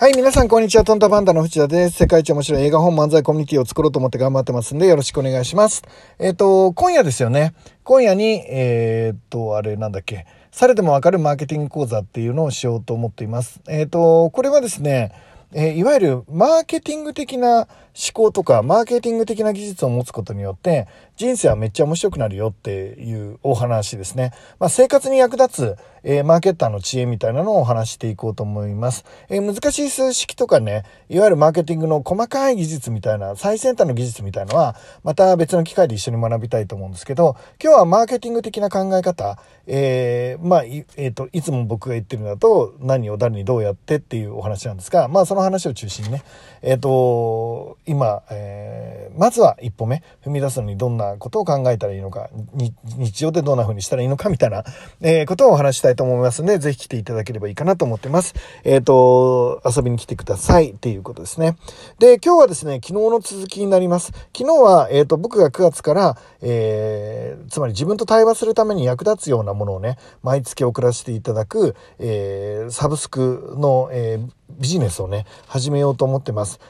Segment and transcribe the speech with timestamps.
[0.00, 0.84] はい、皆さん、こんにちは。
[0.84, 1.96] トンタパンダの藤田です。
[1.96, 5.82] 世界一面白い映画本漫才コミュニティを作ろうと思って頑張ってますんで、よろしくお願いします。
[6.20, 7.52] えっ、と、今夜ですよね。
[7.82, 10.26] 今夜に、えっ、と、あれなんだっけ。
[10.52, 13.60] されてもわかるマーケティング講座っていうのをしようと思っています。
[13.66, 15.10] えっ、と、これはですね、
[15.52, 17.66] えいわゆるマーケティング的な
[17.98, 20.86] 思考とか、マーケティング的な技術を持つことによって、
[21.16, 24.32] 人生はめっちゃ面白くなるよっていうお話ですね。
[24.60, 29.04] まあ、生活に役立つ、えーマーケッターの知恵みたいなのをお話していこうと思います。
[29.28, 46.22] えー難しい数式とかね、いわゆるマーケティングの細かい技術みたいな、最先端の技術みたいのは、また別の機会で一緒に学びたいと思うんですけど、今日はマーケティング的な考え方、えーまあ、えっ、と、いつも僕が言ってるのだと、何を誰にどうやってっていうお話なんですが、まあ、その話を中心にね、
[46.62, 54.64] えっ、と、今、えーまずは一歩目、踏み出すのにどんなことを考えたらいいのか、日常でどんな風にしたらいいのかみたいな、
[55.00, 58.34] えーことをお話したいと思いますので、ぜひ来ていただければいいかなと思ってます。
[58.62, 61.56] えっ、と、遊びに来てくださいっていうことですね。
[61.98, 64.12] で、今日はですね、昨日の続きになります。
[64.36, 76.60] 昨日は、えっ、と、僕が9月から、えつまり自分と対話するために役立つようなものをね、毎月送らせていただく、えサブスクの、えビジネスをね、始めようと思ってます。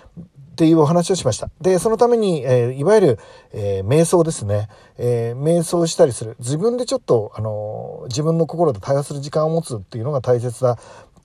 [0.59, 1.51] っていうお話をしました。
[1.61, 3.19] で、そのために、えーいわゆる、
[3.53, 4.69] えー瞑想ですね。
[4.97, 6.35] えー瞑想したりする。
[6.41, 10.77] 自分でちょっと、あの自分の心と対話する時間を持つっていうのが大切だ。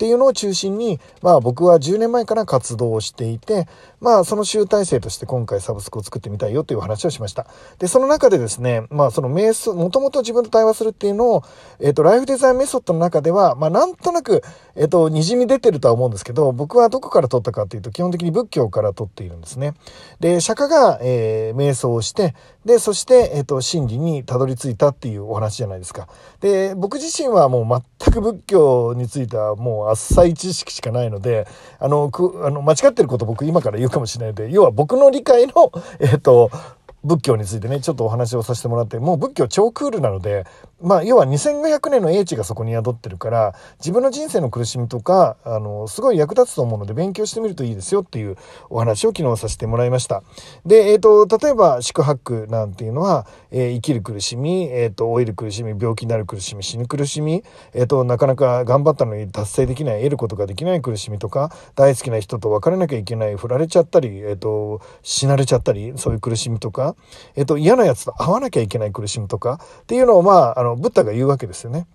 [0.04, 3.70] っていうのを中心に、まあ僕は10年前から活動をしていて、
[4.02, 7.48] まあその集大成として今回サブスクを作ってみたいよという話をしました。
[7.80, 11.44] で、その中でですね、まあその瞑想、もともと自分と対話するっていうのを、
[11.80, 14.44] えっ、と、ライフデザインメソッドの中では、まあなんとなく、
[14.76, 19.73] えっ、と、滲み出てるとは思うんですけど、僕はどこから取ったかっていうと、基本的に仏教から取っているんですね。
[20.20, 26.08] で、釈迦が、えー瞑想をして、で、そして、えっ、と、真理にたどり着いたっていうお話じゃないですか。
[26.42, 31.47] で、僕自身はもう全く仏教についてはもう浅い知識しかないので、
[31.80, 36.52] あの、くあの間違ってること僕今から言うかもしれないので、要は僕の理解の、えっ、と、
[37.03, 40.45] 仏教についてね、ちょっとお話をさせてもらって、もう仏教超クールなので、
[40.83, 48.36] まあ、要は2500年の英知がそこに宿ってるから、自分の人生の苦しみとか、あの、すごい役立つと思うので、勉強してみるといいですよっていう
[48.70, 50.23] お話を昨日させてもらいました。
[50.66, 66.95] で、えっ、と、例えば、宿泊なんていうのは、えー生きる苦しみ、えっ、と、老いる苦しみ、病気になる苦しみ、死ぬ苦しみ、えっ、と、なかなか頑張ったのに達成できない、得ることができない苦しみとか、大好きな人と別れなきゃいけない、振られちゃったり、えっ、と、死なれちゃったり、そういう苦しみとか、
[67.36, 71.88] えっ、と、嫌なやつと会わなきゃいけない苦しみとか、っていうのを、まあ、あの、ブッダが言うわけですよね。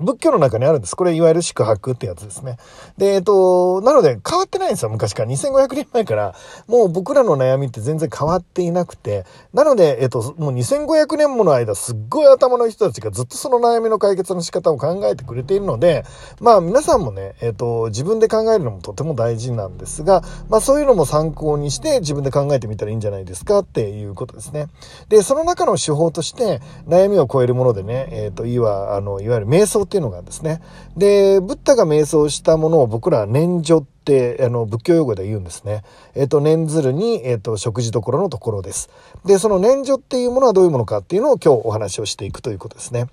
[0.00, 0.94] 仏教の中にあるんです。
[0.94, 2.56] これいわゆる宿泊ってやつですね。
[2.96, 5.30] で、えっと、なので変わってないんですよ、昔から。
[5.30, 6.34] 2500年前から。
[6.66, 9.24] もう僕らの悩みって全然変わっていなくて。
[9.52, 16.04] なので、えっと、もう2500年もの間、すっごい頭の人たちがずっとその悩みの解決の仕方を考えてくれているので、
[16.40, 24.66] まあ皆さんもね、えっと、自分で考えるのもとても大事なんですが、まあそういうのも参考にして自分で考えてみたらいいんじゃないですかっていうことですね。
[25.08, 30.60] で、その中の手法として、悩みを超えるものでね、えっと、いわ、あの、いわゆる瞑想っていうのがですね。
[30.96, 35.82] で、ブッダが瞑想したものを僕らは念処って、あの、仏教用語で言うんですね。
[36.14, 38.90] えっ、と、念ずるに、えっ、と、食事どころのところです。
[39.24, 43.06] で、その念処っていうものはどういうものかっていうのを今日お話をしていくということですね。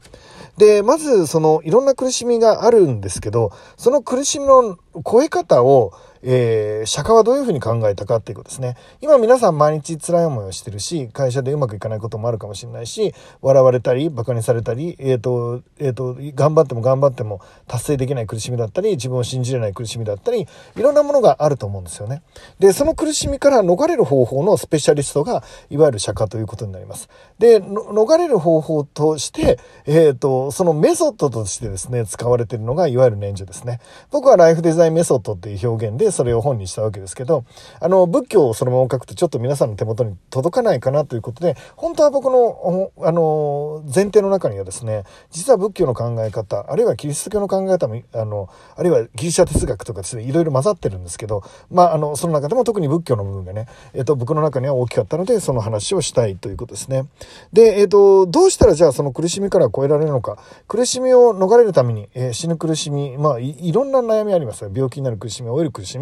[0.58, 5.94] で、まず、その、いろんな苦しみがあるんですけど、その苦しみの超え方を、
[6.24, 8.76] えー、釈迦はどういうふうに考えたかっていうことですね。
[9.02, 22.22] 今皆さん毎日辛い思いをしてるし、会社でうまくいかないこともあるかもしれないし、笑われたり、馬鹿にされたり、えっ、と、えっ、と、頑張っても頑張っても達成できない苦しみだったり、自分を信じれない苦しみだったり、いろんなものがあると思うんですよね。
[22.60, 27.10] で、その苦しみから逃れる方法のスペシャリストが、いわゆる釈迦ということになります。
[27.40, 33.80] で、逃れる方法として、えっ、と、そのメソッドとしてですね、使われているのが、いわゆる念処ですね。
[34.12, 37.46] 僕はライフデザインメソッドっていう表現で、それを本にしたわけですけど、
[37.80, 57.06] あの、仏教をそのまま書くとちょっと皆さんの手元に届かないかなということで、本当は僕の、あの、前提の中にはですね、実は仏教の考え方、あるいはキリスト教の考え方も、あの、あるいはギリシャ哲学とかですね、いろいろ混ざってるんですけど、まあ、あの、その中でも特に仏教の部分がね、えっ、と、僕の中には大きかったので、その話をしたいということですね。
[57.54, 60.38] で、えっ、と、どうしたらじゃあその苦しみから超えられるのか、
[60.68, 64.72] 苦しみを逃れるために、えー死ぬ苦しみ、まあい、いろんな悩みありますよ。
[64.74, 66.01] 病気になる苦しみ、老いる苦しみ。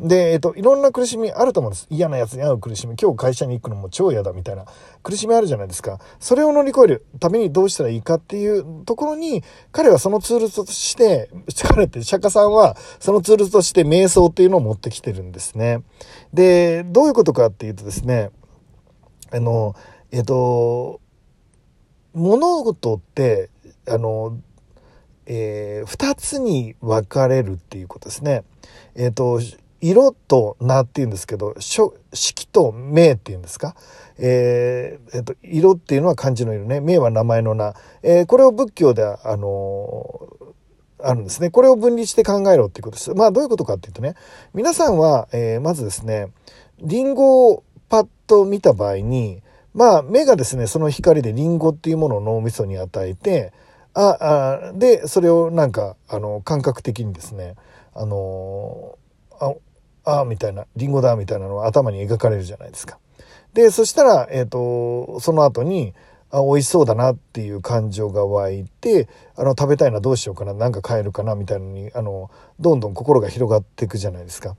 [0.00, 1.86] で、えっ、と、いろんな苦しみあると思うんです。
[1.90, 4.64] 嫌なやつに会う苦しみ、今日会社に行くのも超嫌だみたいな
[5.02, 5.98] 苦しみあるじゃないですか。
[6.18, 9.42] それを乗り越えるためにどうしたらいいかっていうところに、
[9.72, 11.30] 彼はそのツールとして、
[11.68, 15.82] 彼って釈迦さんはそのツールとして瞑想っていうのを持ってきてるんですね。
[16.32, 18.30] で、どういうことかっていうとですね、
[19.32, 19.74] あの、
[20.12, 21.00] えっ、と、
[22.14, 23.50] 物事って、
[23.88, 24.38] あの、
[25.26, 28.44] えー、2つに分かれるっていうことですね。
[28.94, 29.40] えっ、ー、と、
[29.80, 31.92] 色と名っていうんですけど、色
[32.52, 33.76] と名っていうんですか？
[34.18, 36.80] えー、えっ、ー、と、色っていうのは漢字の色ね。
[36.80, 37.74] 名は名前の名。
[38.02, 40.28] えー、これを仏教では、あの
[41.02, 41.50] あるんですね。
[41.50, 43.14] これを分離して考えろっていうことです。
[43.14, 44.14] まあ、どういうことかっていうとね、
[44.54, 46.28] 皆さんは、えまずですね、
[46.80, 49.42] リンゴをパッと見た場合に、
[49.74, 53.52] まあ、目がですね、その光でリンゴっていうものを脳みそに与えて、
[53.96, 57.54] あ、あ、で、それをなんか、あの、感覚的にですね、
[57.94, 58.98] あの
[60.04, 62.98] あ、あみたいな、リンゴだみたいなのは頭に描かれるじゃないですか。
[63.54, 65.94] で、そしたら、えっ、ー、と、その後に、
[66.36, 72.30] あ美味しそうだなっていう感情が湧いてあの食べたいなどうしようかな何か買えるかなみたいのにあの
[72.60, 74.54] どんどん心が広がっていくじゃないですか。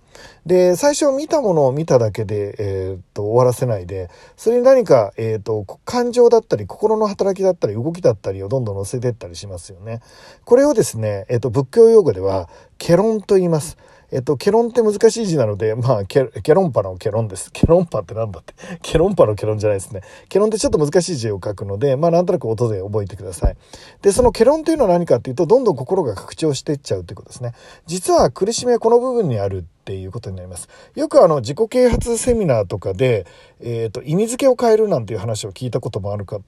[0.46, 10.02] で最初見たものを見ただけで、えー、っと終わらせないでそれに何か、えー、っと感情だったり心の働きだったり動きだったりをどんどん乗せていったりしますよね。
[10.46, 13.78] これをですね、えー、っと仏教用語では「ケロン」と言います。
[14.12, 17.52] えっと、ケロンって難しい字なので、まあ、ケロンパのケロンです。
[17.52, 18.54] ケロンパってなんだって。
[18.82, 20.02] ケロンパのケロンじゃないですね。
[20.30, 23.58] ケロンってちょっと難しい字を書くので、まあ、なんとなく音で覚えてください。
[24.02, 27.52] で、そのケロンっていうのは何かっていうと、どんどん心が拡張していっちゃうということですね。
[27.86, 30.70] 実は苦しみはこの部分にあるっていうことになります。
[30.96, 33.26] よくあの、自己啓発セミナーとかで、
[33.60, 36.40] えっ、ー、と、意味付けを変えるなんていう話を聞いたこともあるか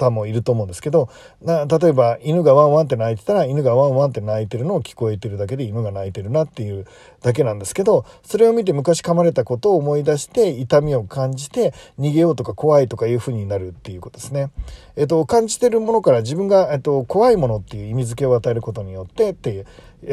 [0.00, 1.10] 方もいると思うんですけど
[1.42, 6.86] な例えば犬がワンワンって鳴いてたら犬がワンワンって鳴いてるのを聞こえてるだけで犬が鳴いてるなっていう
[7.22, 14.50] だけなんですけどそれを見て昔噛まれたことを思い出して痛みを感じて逃げようとか怖いとかいう風になるっていうことですね。
[14.96, 19.66] えっと、感じてるものから自分が、えっと、怖いものっていう意味付けを与えることによってっていう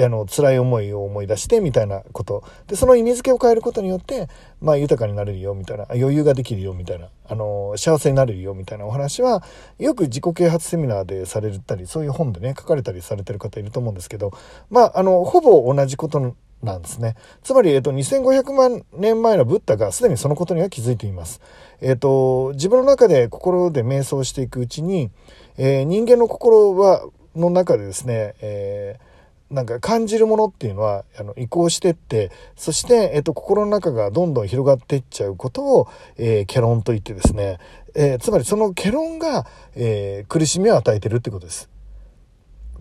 [0.04, 4.28] あの辛い思いを思い出してみたいなことでその意味付けを変えることによって、
[4.62, 9.44] まあ、豊かになれるよみたいな余裕ができるよみたいなあの幸せになれるよみたいなお話は
[9.80, 14.32] よく自己啓発セミナーでされたりそういう本でね書かれたりされてる方いると思うんですけど
[14.70, 17.16] まああのほぼ同じことなんですね。
[17.44, 21.40] つまり、えっと、2500万年前のブッダがすでにそのことには気づいています。
[21.82, 25.12] えっと、自分の中で心で瞑想していくうちに、
[25.58, 29.07] えー、人間の心は、の中でですね、えー
[29.50, 37.60] なんか感じるものっていうのはあの移行してってそして、えっと、心の中がどんどん広がっていっちゃうことを、えー、ケロンと言ってですね、
[37.96, 39.46] えー、つまりそのケロンが、
[39.76, 41.70] えー、苦しみを与えてるってことです。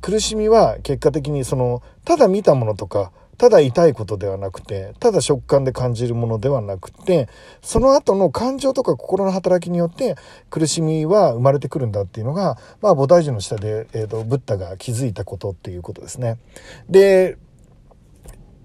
[0.00, 7.28] 苦しみは結果的にそのただ見たものとかただ痛いことではなくて、ただ食感で感じるものではなくて、
[7.60, 10.16] その後の感情とか心の働きによって
[10.48, 16.38] 苦しみは生まれてくるんだっていうのが、まあ、菩提樹の下で、えっ、ー、と、ブッダが気づいたことっていうことですね。
[16.88, 17.36] で、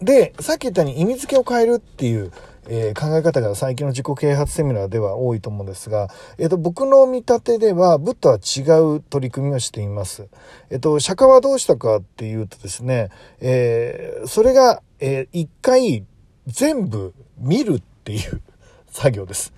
[0.02, 2.32] で、さっき言ったように意味付けを変えるっていう、
[2.74, 6.08] えー、考え方が最近の自己啓発セミナーでは多いと思うんですが、
[6.38, 10.30] えっ、ー、と、僕の見立てでは、ブッダは違う取り組みをしています。
[10.70, 13.10] えっ、ー、と、釈迦はどうしたかっていうとですね、
[13.42, 16.06] えそれが、え一回
[16.48, 18.42] 全部見るっていう
[18.90, 19.52] 作業です。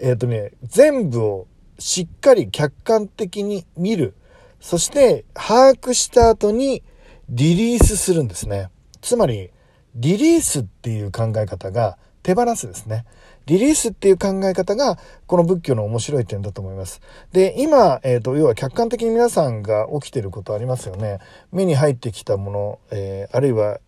[0.00, 1.46] えっ、とね、全部を
[1.78, 4.14] しっかり客観的に見る。
[4.60, 6.82] そして、把握した後に
[7.28, 8.70] リリースするんですね。
[9.02, 9.50] つまり、
[9.94, 13.04] リリースっていう考え方が手放すですね。
[13.46, 17.00] リリースっていう考え方が、この仏教の面白い点だと思います。
[17.30, 21.20] で、今、えっ、ー、と、要は客観的に皆さんが起きてることありますよね。
[21.52, 23.78] 目に入ってきたもの、えー、あるいは、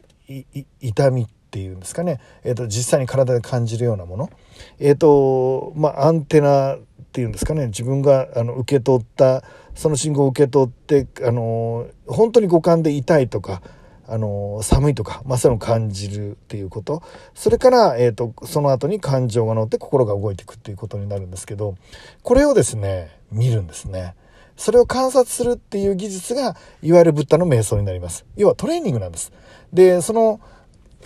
[0.81, 2.21] 痛みっていうんですかね。
[2.45, 4.31] えっ、ー、と、実際に体で感じるようなもの。
[4.79, 6.79] えっ、と、まあ、アンテナっ
[7.11, 7.67] ていうんですかね。
[7.67, 9.43] 自分が、あの、受け取った、
[9.75, 13.63] その信号を受け取って、あの、本当に五感で痛いとか、
[14.09, 17.03] あの寒いとか、まあ、そういうのを感じるっていうこと
[17.35, 21.77] それから、えーと、その後に感情が乗って心が動いていくっていうことになるんですけど
[22.23, 24.15] これをですね見るんですね。
[24.57, 28.25] それを観察するっていう技術がいわゆるブッダの瞑想になります。
[28.37, 29.33] 要はトレーニングなんです。
[29.73, 30.41] でその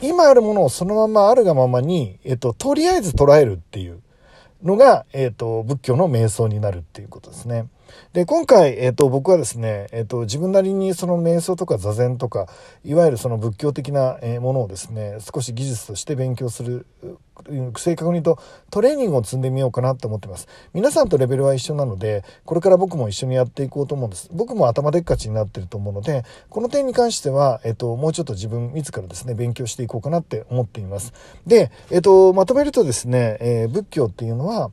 [0.01, 4.01] 今あるものをそのままあるがままに、えっと、とりあえず捉えるっていう
[4.63, 7.67] のが、えっと、仏教の瞑想になるっていうことですね。
[8.13, 12.47] で、今回、えっ、ー、と、僕はですね、えっ、ー、と、自分なりにその瞑想とか座禅とか、
[12.85, 16.87] いわゆるその仏教的なものをですね、少し技術として勉強する、
[17.77, 18.39] 正確に言うと
[18.71, 20.49] トレーニングを積んでみようかなと思ってます。
[20.75, 24.29] 皆さんとレベルは一緒なので、これから僕も一緒にやっていこうと思うんです。
[24.33, 31.13] 僕も頭でっかちになってると思うので、この点に関しては、えっ、ー、と、もうちょっと自分自らですね、勉強していこうかなって思っています。
[31.47, 34.71] で、えっ、と、まとめるとですね、え仏教っていうのは、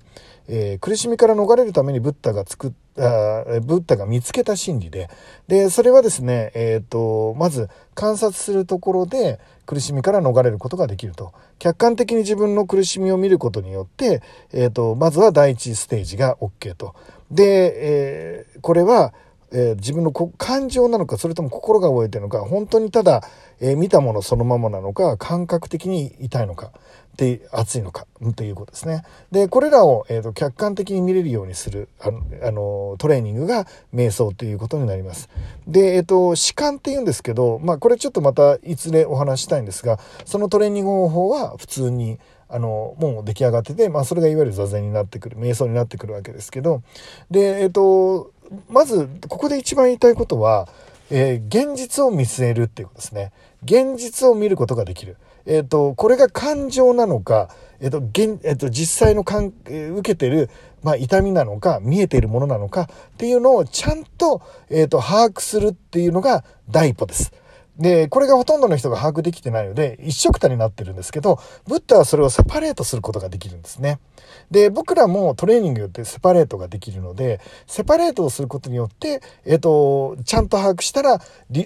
[0.47, 5.09] え苦しみから逃れるためにブッダが作ったあブッダが見つけた真理で、
[5.47, 11.33] で、それはですね、えっ、ー、と、まず観察するところで苦しみから逃れることができると。
[11.59, 14.21] 客観的に自分の苦しみを見ることによって、
[14.53, 16.95] えっ、ー、と、まずは第一ステージが OK と。
[17.31, 19.13] で、えー、これは、
[19.51, 23.23] えー、自分の感情なのか、それとも心が覚えてるのか、本当にただ、
[23.59, 26.71] えー、見たものそのままなのか、感覚的に痛いのか、
[27.19, 29.03] で、熱いのか、ということですね。
[29.29, 35.29] で、これらを、えーと、客観的に見れるようにする、あの、あのトレーニングが瞑想ということになります。
[35.67, 46.81] で、えっ、ー、と、弛緩って言うんですけど、まあ、これちょっとまたいずれお話したいんですが、そのトレーニング方法は普通に、あの、もう出来上がってて、まあ、それがいわゆる座禅になってくる、瞑想になってくるわけですけど、
[47.29, 48.31] で、えっ、ー、と、
[48.69, 50.67] まず、ここで一番言いたいことは、
[51.11, 53.31] えー、現実を見据えるっていうことですね。
[53.63, 55.17] 現実を見ることができる。
[55.45, 60.49] えっ、ー、と、これが感情なのか、えっ、ー、と、現、えっ、と、実際のかん、え受けてる、
[60.83, 62.87] まあ、痛みなのか、見えているものなのかっ
[63.17, 67.33] ていうのをちゃんと、えっ、と、把握するっていうのが第一歩です。
[67.79, 73.99] で、これがほとんどの人が把握できてないので、一緒くたになってるんですけど、ブッダはそれをセパレートすることができるんですね。
[74.51, 81.19] で、僕らもトレーニングによってセパレートができるので、セパレートをすることによって、えっ、と、ちゃんと把握したら、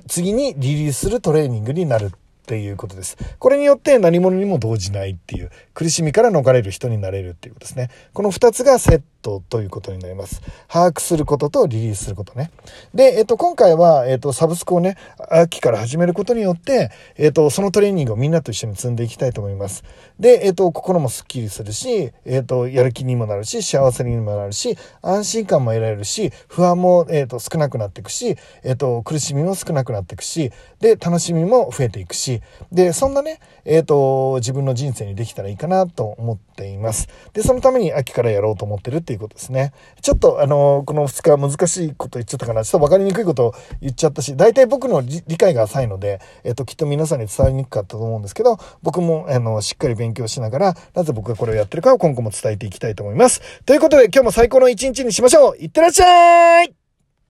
[0.07, 2.09] 次にリリースするトレーニングになるっ
[2.45, 3.17] ていうことです。
[3.39, 7.89] これによって何者にも動じないっていう、苦しみから逃れる人になれるっていうことですね。
[8.13, 10.41] この二つがセットということになります。
[10.67, 12.51] 把握することとリリースすることね。
[12.93, 14.97] で、えっと、今回は、えっと、サブスクをね、
[15.29, 19.83] 秋から始めることによって、えっと、そのトレーニングをみんなと一緒に積んでいきたいと思います。
[20.19, 37.07] で、えっと、心もスッキリするし、えっと、やる気にもなるし、幸せにもなるし、安心感も得られるし、不安も、えっと、少なくなっていくし、えっと、苦しみも少なくなっていくし、で、楽しみも増えていくし、で、そんなね、えっと、自分の人生にできたらいいかなと思っています。
[37.33, 39.73] で、そのために秋からやろうと思ってるっていうことですね。
[40.01, 42.63] ちょっとあの、この2日難しいこと言っちゃったかな。
[42.63, 53.41] ちょっと分かりにくいこと言っちゃったし、大体僕の理解が浅いので、えっと、きっと皆さんに伝わりにくかったと思うんですけど、僕もあの、しっかり勉強しながら、なぜ僕がこれをやってるかを今後も伝えていきたいと思います。
[53.65, 56.82] ということで今日も最高の一日にしましょういってらっしゃい